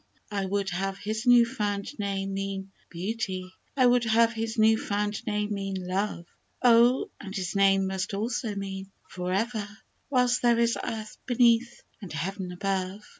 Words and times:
I 0.31 0.47
would 0.47 0.71
have 0.71 0.97
his 0.97 1.27
new 1.27 1.45
found 1.45 1.99
name 1.99 2.33
mean" 2.33 2.71
Beauty^'* 2.91 3.51
And 3.75 3.83
I 3.83 3.85
would 3.85 4.03
have 4.05 4.33
his 4.33 4.57
new 4.57 4.75
found 4.75 5.23
name 5.27 5.53
mean 5.53 5.77
^^ 5.77 5.87
Love^^ 5.87 6.25
Oh! 6.59 7.11
and 7.19 7.35
his 7.35 7.55
name 7.55 7.85
must 7.85 8.15
also 8.15 8.55
mean" 8.55 8.89
For 9.11 9.31
ever,'' 9.31 9.77
Whilst 10.09 10.41
there 10.41 10.57
is 10.57 10.75
Earth 10.83 11.19
beneath 11.27 11.83
and 12.01 12.11
Heav'n 12.11 12.51
above 12.51 13.03